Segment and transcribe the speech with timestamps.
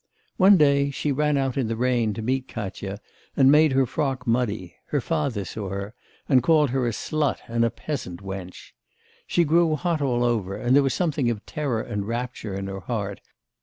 [0.37, 2.99] One day she ran out in the rain to meet Katya,
[3.37, 5.93] and made her frock muddy; her father saw her,
[6.27, 8.71] and called her a slut and a peasant wench.
[9.27, 12.79] She grew hot all over, and there was something of terror and rapture in her
[12.79, 13.21] heart.